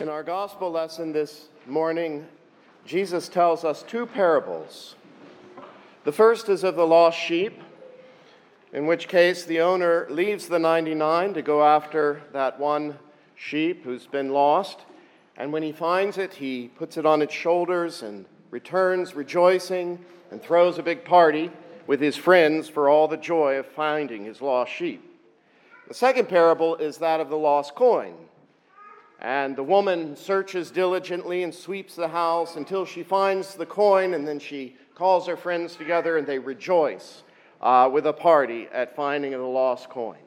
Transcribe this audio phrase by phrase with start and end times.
[0.00, 2.26] In our gospel lesson this morning,
[2.86, 4.94] Jesus tells us two parables.
[6.04, 7.60] The first is of the lost sheep,
[8.72, 12.98] in which case the owner leaves the 99 to go after that one
[13.34, 14.86] sheep who's been lost.
[15.36, 20.40] And when he finds it, he puts it on its shoulders and returns rejoicing and
[20.40, 21.50] throws a big party
[21.86, 25.04] with his friends for all the joy of finding his lost sheep.
[25.88, 28.14] The second parable is that of the lost coin.
[29.20, 34.26] And the woman searches diligently and sweeps the house until she finds the coin, and
[34.26, 37.22] then she calls her friends together and they rejoice
[37.60, 40.18] uh, with a party at finding the lost coin.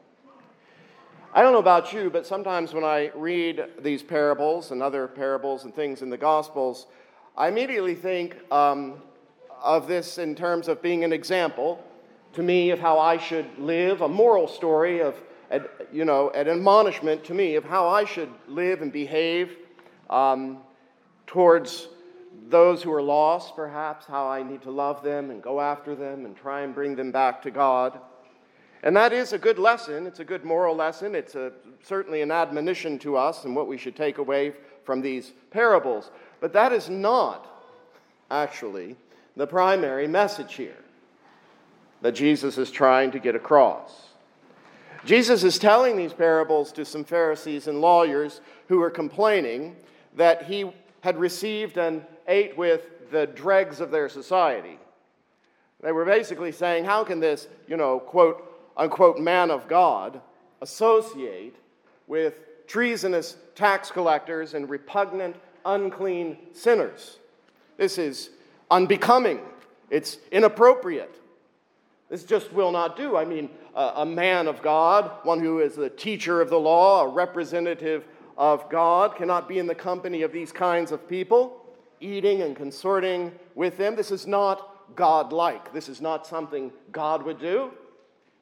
[1.34, 5.64] I don't know about you, but sometimes when I read these parables and other parables
[5.64, 6.86] and things in the Gospels,
[7.36, 9.02] I immediately think um,
[9.64, 11.84] of this in terms of being an example
[12.34, 15.16] to me of how I should live, a moral story of
[15.92, 19.56] you know, an admonishment to me of how I should live and behave
[20.10, 20.60] um,
[21.28, 21.88] towards
[22.50, 26.26] those who are lost, perhaps, how I need to love them and go after them
[26.26, 28.00] and try and bring them back to God.
[28.84, 30.06] And that is a good lesson.
[30.06, 31.16] It's a good moral lesson.
[31.16, 35.32] It's a, certainly an admonition to us and what we should take away from these
[35.52, 36.12] parables.
[36.42, 37.48] But that is not
[38.30, 38.98] actually
[39.38, 40.78] the primary message here
[42.02, 44.10] that Jesus is trying to get across.
[45.06, 49.76] Jesus is telling these parables to some Pharisees and lawyers who were complaining
[50.16, 50.72] that he
[51.02, 54.80] had received and ate with the dregs of their society.
[55.82, 60.22] They were basically saying, How can this, you know, quote unquote, man of God
[60.62, 61.58] associate
[62.08, 67.18] with treasonous tax collectors and repugnant, unclean sinners?
[67.76, 68.30] This is
[68.72, 69.42] unbecoming,
[69.90, 71.20] it's inappropriate.
[72.14, 73.18] This just will not do.
[73.18, 77.08] I mean, a man of God, one who is a teacher of the law, a
[77.08, 78.06] representative
[78.38, 81.66] of God, cannot be in the company of these kinds of people,
[82.00, 83.96] eating and consorting with them.
[83.96, 85.74] This is not God-like.
[85.74, 87.72] This is not something God would do.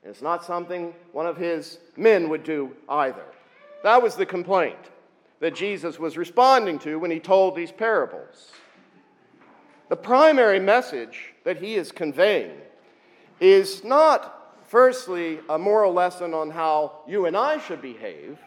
[0.04, 3.24] It's not something one of his men would do either.
[3.84, 4.92] That was the complaint
[5.40, 8.52] that Jesus was responding to when he told these parables.
[9.88, 12.52] The primary message that he is conveying
[13.42, 14.42] is not
[14.72, 18.40] firstly, a moral lesson on how you and I should behave.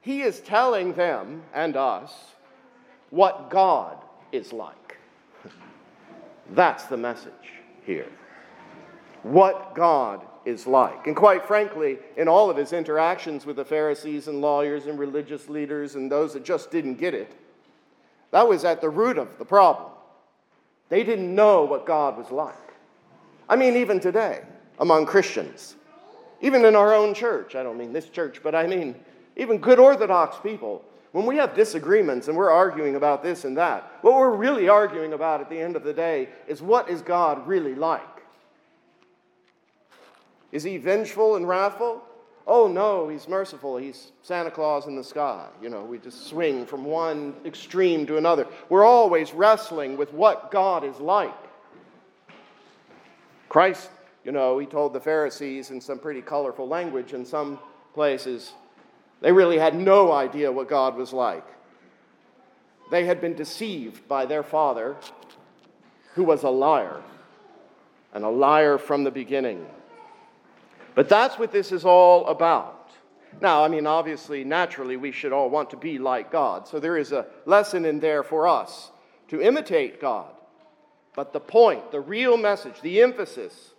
[0.00, 2.14] He is telling them and us
[3.10, 3.98] what God
[4.32, 4.96] is like.
[6.52, 7.32] That's the message
[7.84, 8.08] here.
[9.22, 11.06] What God is like.
[11.06, 15.50] And quite frankly, in all of his interactions with the Pharisees and lawyers and religious
[15.50, 17.36] leaders and those that just didn't get it,
[18.30, 19.90] that was at the root of the problem.
[20.88, 22.56] They didn't know what God was like.
[23.50, 24.42] I mean, even today
[24.78, 25.74] among Christians.
[26.40, 28.94] Even in our own church, I don't mean this church, but I mean
[29.36, 30.84] even good Orthodox people.
[31.12, 35.12] When we have disagreements and we're arguing about this and that, what we're really arguing
[35.12, 38.00] about at the end of the day is what is God really like?
[40.52, 42.02] Is he vengeful and wrathful?
[42.46, 43.76] Oh no, he's merciful.
[43.76, 45.48] He's Santa Claus in the sky.
[45.60, 48.46] You know, we just swing from one extreme to another.
[48.68, 51.49] We're always wrestling with what God is like.
[53.50, 53.90] Christ
[54.24, 57.58] you know, he told the Pharisees in some pretty colorful language in some
[57.94, 58.52] places.
[59.20, 61.44] They really had no idea what God was like.
[62.90, 64.96] They had been deceived by their father,
[66.14, 67.00] who was a liar,
[68.12, 69.64] and a liar from the beginning.
[70.94, 72.90] But that's what this is all about.
[73.40, 76.66] Now, I mean, obviously, naturally, we should all want to be like God.
[76.66, 78.90] So there is a lesson in there for us
[79.28, 80.32] to imitate God.
[81.14, 83.74] But the point, the real message, the emphasis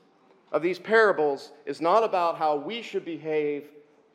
[0.51, 3.65] of these parables is not about how we should behave,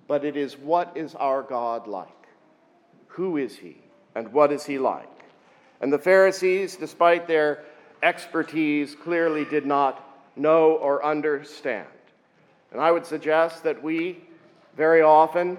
[0.06, 2.08] but it is what is our God like?
[3.08, 3.78] Who is he?
[4.14, 5.08] And what is he like?
[5.80, 7.64] And the Pharisees, despite their
[8.02, 10.02] expertise, clearly did not
[10.36, 11.88] know or understand.
[12.72, 14.24] And I would suggest that we
[14.76, 15.58] very often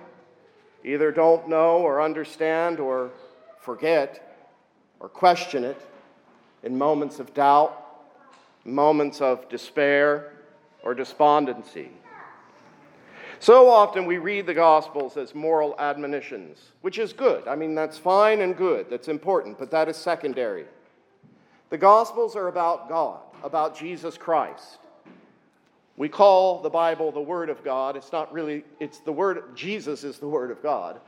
[0.83, 3.12] either don't know or understand or
[3.60, 4.39] forget
[5.00, 5.81] or question it
[6.63, 7.83] in moments of doubt,
[8.65, 10.33] moments of despair
[10.83, 11.89] or despondency.
[13.39, 17.48] So often we read the Gospels as moral admonitions, which is good.
[17.48, 20.65] I mean, that's fine and good, that's important, but that is secondary.
[21.69, 24.80] The Gospels are about God, about Jesus Christ.
[25.98, 27.95] We call the Bible the Word of God.
[27.95, 31.00] It's not really, it's the Word, Jesus is the Word of God.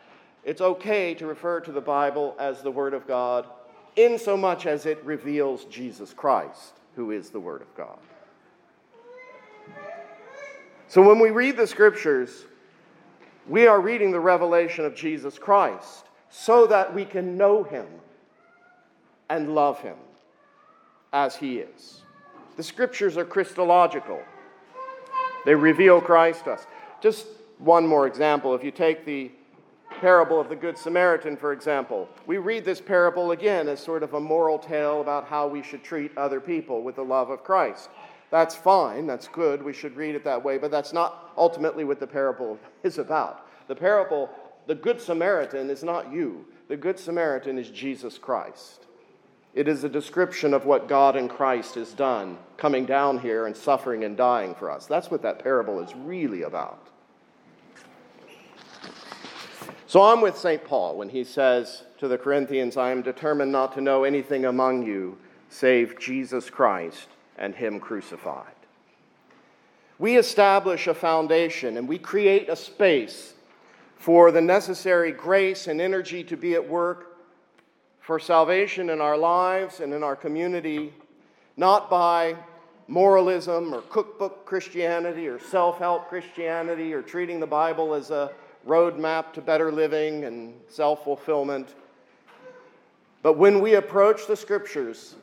[0.44, 3.46] It's okay to refer to the Bible as the Word of God
[3.96, 7.98] in so much as it reveals Jesus Christ, who is the Word of God.
[10.88, 12.46] So when we read the Scriptures,
[13.48, 17.88] we are reading the revelation of Jesus Christ so that we can know Him
[19.30, 19.98] and love Him
[21.14, 22.02] as He is.
[22.58, 24.20] The Scriptures are Christological,
[25.46, 26.68] they reveal Christ to us.
[27.02, 27.28] Just
[27.60, 28.56] one more example.
[28.56, 29.32] If you take the
[30.00, 32.10] parable of the Good Samaritan, for example.
[32.26, 35.84] We read this parable again as sort of a moral tale about how we should
[35.84, 37.90] treat other people with the love of Christ.
[38.32, 42.00] That's fine, that's good, we should read it that way, but that's not ultimately what
[42.00, 43.48] the parable is about.
[43.68, 44.30] The parable,
[44.68, 46.46] the Good Samaritan, is not you.
[46.68, 48.86] The Good Samaritan is Jesus Christ.
[49.56, 53.58] It is a description of what God in Christ has done, coming down here and
[53.58, 54.86] suffering and dying for us.
[54.86, 56.88] That's what that parable is really about.
[59.90, 60.64] So I'm with St.
[60.64, 64.86] Paul when he says to the Corinthians, I am determined not to know anything among
[64.86, 65.18] you
[65.50, 67.08] save Jesus Christ
[67.40, 68.54] and Him crucified.
[69.98, 73.34] We establish a foundation and we create a space
[73.98, 77.18] for the necessary grace and energy to be at work
[78.00, 80.94] for salvation in our lives and in our community,
[81.58, 82.36] not by
[82.88, 88.30] moralism or cookbook Christianity or self help Christianity or treating the Bible as a
[88.68, 91.76] roadmap to better living and self fulfillment.
[93.22, 95.16] But when we approach the scriptures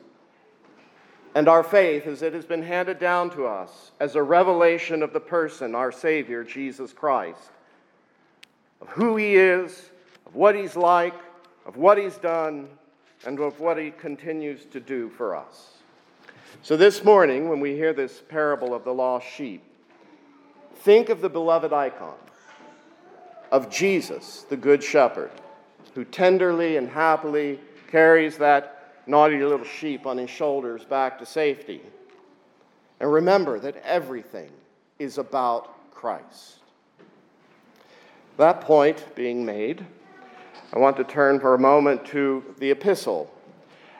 [1.35, 5.13] and our faith as it has been handed down to us as a revelation of
[5.13, 7.51] the person, our Savior, Jesus Christ,
[8.81, 9.89] of who He is,
[10.25, 11.15] of what He's like,
[11.65, 12.67] of what He's done,
[13.25, 15.77] and of what He continues to do for us.
[16.61, 19.63] So this morning, when we hear this parable of the lost sheep,
[20.75, 22.15] think of the beloved icon
[23.51, 25.31] of Jesus, the Good Shepherd,
[25.93, 27.59] who tenderly and happily
[27.89, 31.81] carries that naughty little sheep on his shoulders back to safety.
[32.99, 34.49] And remember that everything
[34.99, 36.57] is about Christ.
[38.37, 39.85] That point being made,
[40.73, 43.33] I want to turn for a moment to the epistle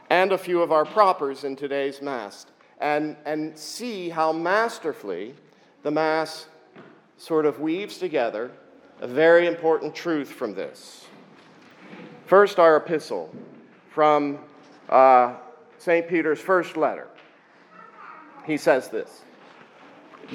[0.09, 2.45] and a few of our propers in today's Mass
[2.79, 5.33] and, and see how masterfully
[5.83, 6.47] the Mass
[7.17, 8.51] sort of weaves together
[8.99, 11.05] a very important truth from this.
[12.25, 13.33] First, our epistle
[13.89, 14.39] from
[14.89, 15.35] uh,
[15.77, 16.07] St.
[16.07, 17.07] Peter's first letter.
[18.45, 19.21] He says this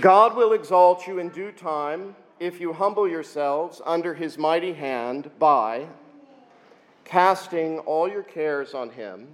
[0.00, 5.31] God will exalt you in due time if you humble yourselves under his mighty hand
[5.38, 5.87] by
[7.05, 9.29] casting all your cares on him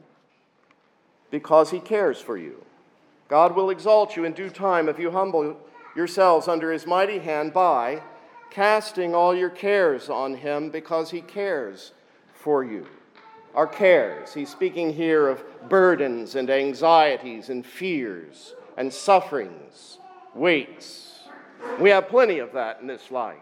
[1.31, 2.65] because he cares for you.
[3.29, 5.57] God will exalt you in due time if you humble
[5.95, 8.03] yourselves under his mighty hand by
[8.51, 11.93] casting all your cares on him because he cares
[12.33, 12.87] for you.
[13.55, 19.99] Our cares, he's speaking here of burdens and anxieties and fears and sufferings,
[20.35, 21.21] weights.
[21.81, 23.37] We have plenty of that in this life.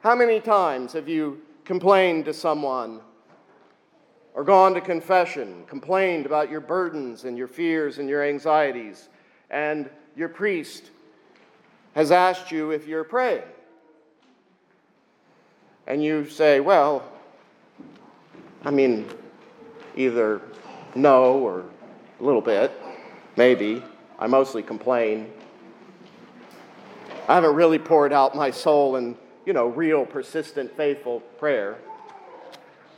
[0.00, 3.00] How many times have you complained to someone
[4.34, 9.08] or gone to confession, complained about your burdens and your fears and your anxieties,
[9.50, 10.90] and your priest
[11.94, 13.42] has asked you if you're praying?
[15.88, 17.02] And you say, well,
[18.62, 19.06] I mean,
[19.96, 20.42] either
[20.94, 21.64] no or
[22.20, 22.70] a little bit,
[23.36, 23.82] maybe.
[24.18, 25.32] I mostly complain.
[27.26, 29.16] I haven't really poured out my soul in,
[29.46, 31.78] you know, real, persistent, faithful prayer.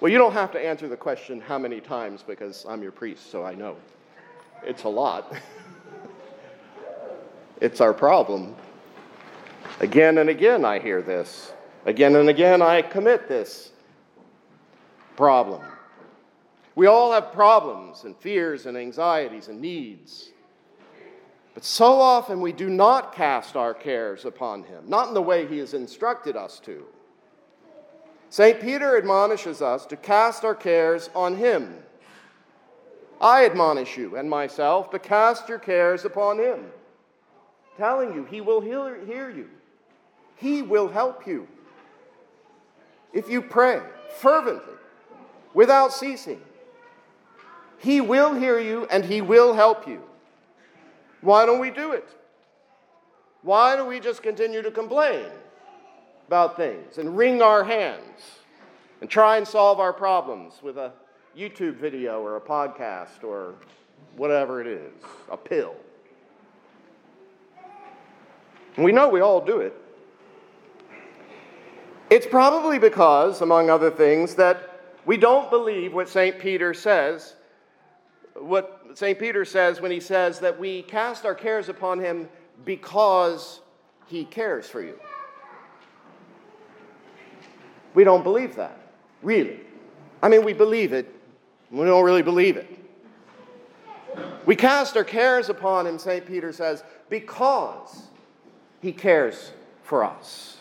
[0.00, 3.30] Well, you don't have to answer the question how many times because I'm your priest,
[3.30, 3.76] so I know.
[4.64, 5.32] It's a lot.
[7.60, 8.56] it's our problem.
[9.78, 11.52] Again and again, I hear this.
[11.86, 13.72] Again and again, I commit this
[15.16, 15.62] problem.
[16.74, 20.30] We all have problems and fears and anxieties and needs.
[21.54, 25.46] But so often we do not cast our cares upon Him, not in the way
[25.46, 26.84] He has instructed us to.
[28.28, 28.60] St.
[28.60, 31.76] Peter admonishes us to cast our cares on Him.
[33.20, 36.66] I admonish you and myself to cast your cares upon Him,
[37.76, 39.50] telling you He will hear, you,
[40.36, 41.48] He will help you
[43.12, 43.80] if you pray
[44.18, 44.74] fervently,
[45.54, 46.40] without ceasing,
[47.78, 50.02] He will hear you and He will help you.
[51.20, 52.08] Why don't we do it?
[53.42, 55.26] Why do we just continue to complain
[56.26, 58.20] about things and wring our hands
[59.00, 60.92] and try and solve our problems with a
[61.36, 63.54] YouTube video or a podcast or
[64.16, 64.92] whatever it is,
[65.30, 65.74] a pill?
[68.76, 69.74] We know we all do it.
[72.10, 76.40] It's probably because, among other things, that we don't believe what St.
[76.40, 77.36] Peter says.
[78.34, 79.16] What St.
[79.16, 82.28] Peter says when he says that we cast our cares upon him
[82.64, 83.60] because
[84.08, 84.98] he cares for you.
[87.94, 88.76] We don't believe that,
[89.22, 89.60] really.
[90.22, 91.12] I mean, we believe it,
[91.70, 92.68] we don't really believe it.
[94.46, 96.26] We cast our cares upon him, St.
[96.26, 98.08] Peter says, because
[98.82, 99.52] he cares
[99.82, 100.59] for us.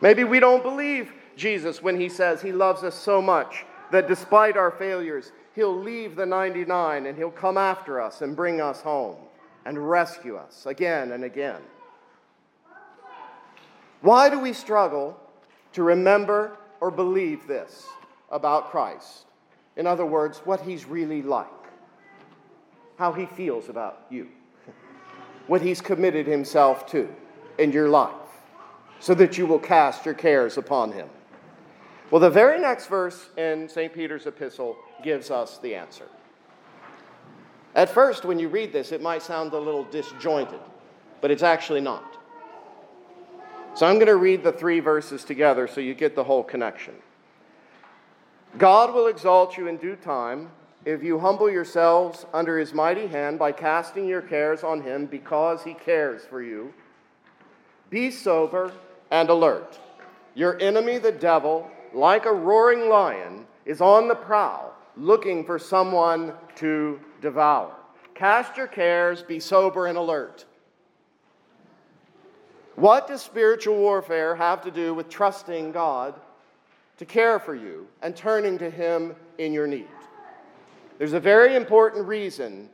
[0.00, 4.56] Maybe we don't believe Jesus when he says he loves us so much that despite
[4.56, 9.16] our failures, he'll leave the 99 and he'll come after us and bring us home
[9.64, 11.60] and rescue us again and again.
[14.00, 15.18] Why do we struggle
[15.72, 17.86] to remember or believe this
[18.30, 19.26] about Christ?
[19.76, 21.46] In other words, what he's really like,
[22.96, 24.28] how he feels about you,
[25.46, 27.08] what he's committed himself to
[27.58, 28.19] in your life
[29.00, 31.08] so that you will cast your cares upon him?
[32.10, 33.92] Well, the very next verse in St.
[33.92, 36.06] Peter's epistle gives us the answer.
[37.74, 40.60] At first, when you read this, it might sound a little disjointed,
[41.20, 42.18] but it's actually not.
[43.74, 46.94] So I'm going to read the three verses together so you get the whole connection.
[48.58, 50.50] God will exalt you in due time
[50.84, 55.62] if you humble yourselves under his mighty hand by casting your cares on him because
[55.62, 56.74] he cares for you.
[57.90, 58.72] Be sober
[59.10, 59.78] and alert.
[60.34, 66.32] Your enemy, the devil, like a roaring lion, is on the prowl, looking for someone
[66.56, 67.74] to devour.
[68.14, 70.44] Cast your cares, be sober and alert.
[72.76, 76.14] What does spiritual warfare have to do with trusting God
[76.98, 79.88] to care for you and turning to Him in your need?
[80.98, 82.68] There's a very important reason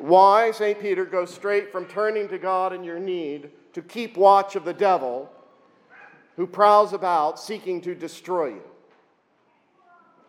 [0.00, 0.80] why St.
[0.80, 4.72] Peter goes straight from turning to God in your need to keep watch of the
[4.72, 5.30] devil
[6.36, 8.62] who prowls about seeking to destroy you.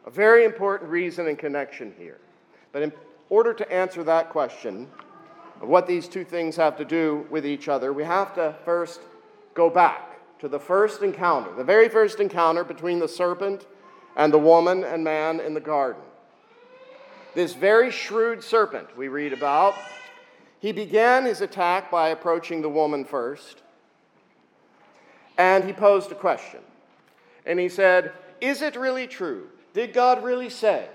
[0.06, 2.20] A very important reason and connection here.
[2.72, 2.92] But in
[3.30, 4.88] order to answer that question,
[5.62, 9.02] of what these two things have to do with each other, we have to first
[9.54, 13.68] go back to the first encounter, the very first encounter between the serpent
[14.16, 16.02] and the woman and man in the garden.
[17.34, 19.76] This very shrewd serpent we read about
[20.62, 23.64] he began his attack by approaching the woman first,
[25.36, 26.60] and he posed a question.
[27.48, 29.48] And he said, Is it really true?
[29.74, 30.88] Did God really say?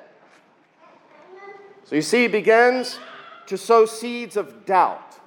[1.82, 3.00] So you see, he begins
[3.46, 5.18] to sow seeds of doubt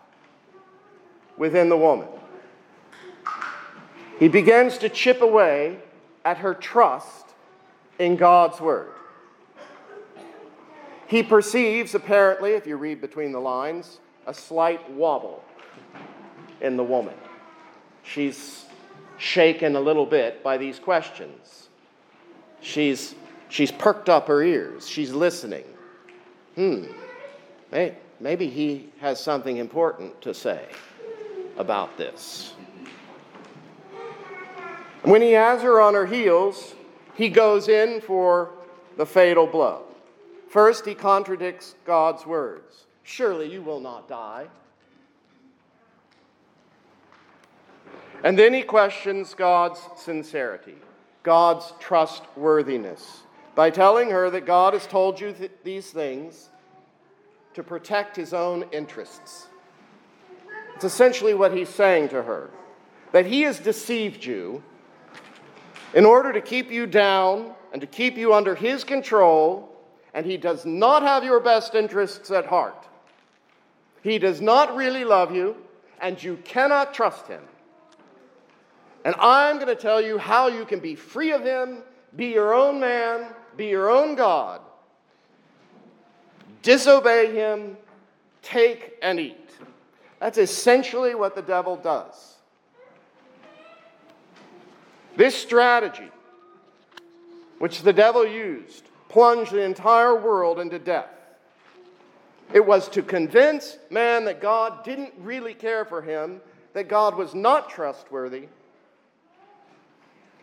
[1.37, 2.07] within the woman.
[4.19, 5.79] He begins to chip away
[6.23, 7.25] at her trust
[7.97, 8.91] in God's word.
[11.09, 15.43] He perceives, apparently, if you read between the lines, a slight wobble
[16.61, 17.15] in the woman.
[18.03, 18.65] She's
[19.17, 21.69] shaken a little bit by these questions.
[22.61, 23.15] She's,
[23.49, 24.87] she's perked up her ears.
[24.87, 25.63] She's listening.
[26.53, 26.83] Hmm,
[28.19, 30.67] maybe he has something important to say
[31.57, 32.53] about this.
[35.01, 36.75] When he has her on her heels,
[37.15, 38.51] he goes in for
[38.95, 39.88] the fatal blow.
[40.49, 42.87] First, he contradicts God's words.
[43.03, 44.47] Surely you will not die.
[48.23, 50.75] And then he questions God's sincerity,
[51.23, 53.21] God's trustworthiness,
[53.55, 56.49] by telling her that God has told you th- these things
[57.53, 59.47] to protect his own interests.
[60.75, 62.49] It's essentially what he's saying to her
[63.11, 64.63] that he has deceived you
[65.93, 69.75] in order to keep you down and to keep you under his control,
[70.13, 72.87] and he does not have your best interests at heart.
[74.01, 75.55] He does not really love you,
[76.01, 77.43] and you cannot trust him.
[79.05, 81.79] And I'm going to tell you how you can be free of him,
[82.15, 84.61] be your own man, be your own God,
[86.61, 87.77] disobey him,
[88.41, 89.49] take and eat.
[90.19, 92.35] That's essentially what the devil does.
[95.15, 96.09] This strategy,
[97.57, 101.09] which the devil used, plunged the entire world into death.
[102.53, 106.41] It was to convince man that God didn't really care for him,
[106.73, 108.47] that God was not trustworthy,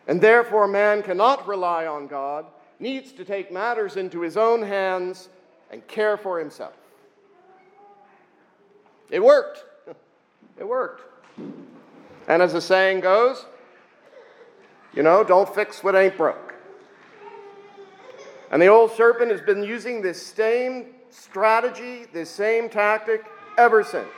[0.06, 2.46] and therefore man cannot rely on God,
[2.78, 5.28] needs to take matters into his own hands
[5.70, 6.74] and care for himself.
[9.10, 9.64] It worked.
[10.58, 11.02] It worked.
[12.28, 13.44] And as the saying goes,
[14.94, 16.45] you know, don't fix what ain't broke.
[18.50, 23.24] And the old serpent has been using this same strategy, this same tactic
[23.58, 24.08] ever since.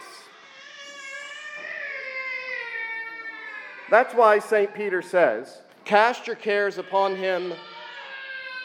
[3.90, 4.74] That's why St.
[4.74, 7.54] Peter says, Cast your cares upon him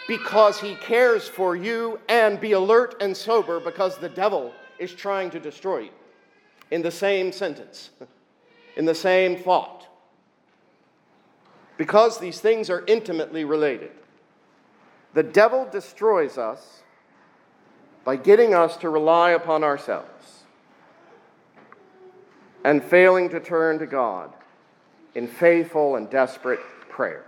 [0.07, 5.29] because he cares for you, and be alert and sober because the devil is trying
[5.29, 5.91] to destroy you.
[6.71, 7.91] In the same sentence,
[8.75, 9.87] in the same thought.
[11.77, 13.91] Because these things are intimately related.
[15.13, 16.81] The devil destroys us
[18.03, 20.43] by getting us to rely upon ourselves
[22.63, 24.33] and failing to turn to God
[25.15, 27.25] in faithful and desperate prayer.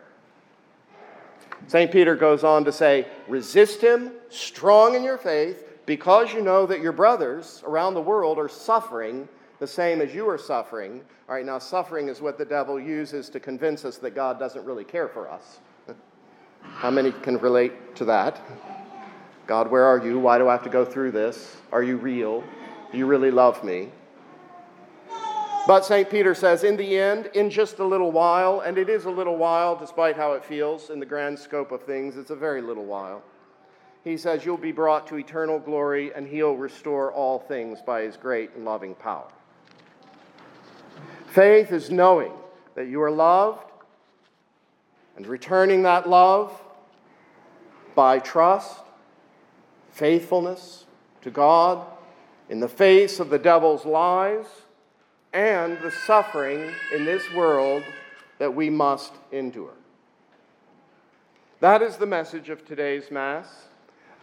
[1.67, 1.91] St.
[1.91, 6.81] Peter goes on to say, resist him, strong in your faith, because you know that
[6.81, 9.27] your brothers around the world are suffering
[9.59, 11.01] the same as you are suffering.
[11.29, 14.65] All right, now, suffering is what the devil uses to convince us that God doesn't
[14.65, 15.59] really care for us.
[16.73, 18.41] How many can relate to that?
[19.47, 20.19] God, where are you?
[20.19, 21.57] Why do I have to go through this?
[21.71, 22.43] Are you real?
[22.91, 23.89] Do you really love me?
[25.67, 26.09] But St.
[26.09, 29.37] Peter says, in the end, in just a little while, and it is a little
[29.37, 32.85] while despite how it feels in the grand scope of things, it's a very little
[32.85, 33.23] while.
[34.03, 38.15] He says, You'll be brought to eternal glory, and He'll restore all things by His
[38.15, 39.27] great and loving power.
[41.25, 42.31] Faith is knowing
[42.75, 43.65] that you are loved
[45.15, 46.51] and returning that love
[47.95, 48.81] by trust,
[49.91, 50.85] faithfulness
[51.21, 51.85] to God
[52.49, 54.45] in the face of the devil's lies
[55.33, 57.83] and the suffering in this world
[58.37, 59.73] that we must endure.
[61.61, 63.47] That is the message of today's Mass,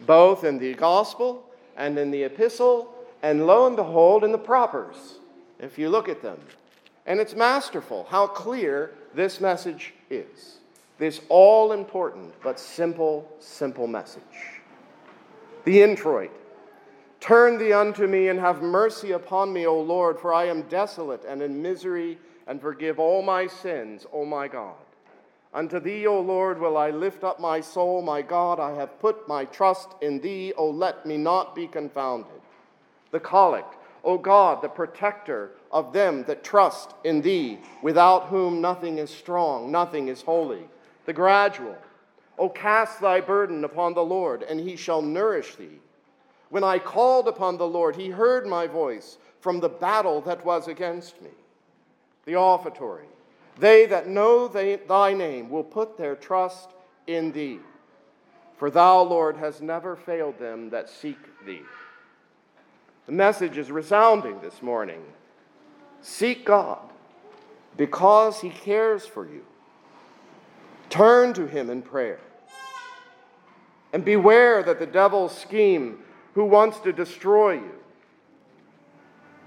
[0.01, 1.43] both in the Gospel
[1.75, 5.15] and in the Epistle, and lo and behold, in the propers,
[5.59, 6.39] if you look at them.
[7.05, 10.59] And it's masterful how clear this message is.
[10.97, 14.21] This all important but simple, simple message.
[15.65, 16.31] The introit
[17.23, 21.23] Turn thee unto me and have mercy upon me, O Lord, for I am desolate
[21.23, 24.75] and in misery, and forgive all my sins, O my God.
[25.53, 28.59] Unto thee, O Lord, will I lift up my soul, my God.
[28.59, 32.41] I have put my trust in thee, O let me not be confounded.
[33.11, 38.97] The collect, O God, the protector of them that trust in thee, without whom nothing
[38.97, 40.67] is strong, nothing is holy.
[41.05, 41.77] The gradual,
[42.37, 45.79] O cast thy burden upon the Lord, and he shall nourish thee.
[46.49, 50.67] When I called upon the Lord, he heard my voice from the battle that was
[50.67, 51.31] against me.
[52.25, 53.07] The offertory.
[53.59, 56.69] They that know they, thy name will put their trust
[57.07, 57.59] in thee.
[58.57, 61.61] For thou, Lord, hast never failed them that seek thee.
[63.05, 65.03] The message is resounding this morning.
[66.01, 66.79] Seek God
[67.75, 69.43] because he cares for you.
[70.93, 72.19] Turn to him in prayer.
[73.93, 75.97] And beware that the devil's scheme
[76.35, 77.73] who wants to destroy you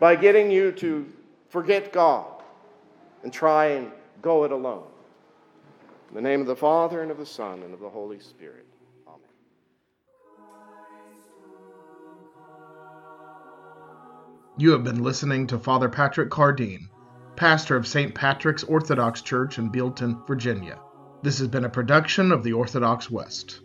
[0.00, 1.06] by getting you to
[1.48, 2.42] forget God
[3.22, 4.88] and try and go it alone.
[6.08, 8.66] In the name of the Father, and of the Son, and of the Holy Spirit.
[9.06, 9.20] Amen.
[14.58, 16.88] You have been listening to Father Patrick Cardine,
[17.36, 18.12] pastor of St.
[18.16, 20.80] Patrick's Orthodox Church in Bealeton, Virginia.
[21.26, 23.58] This has been a production of the Orthodox West.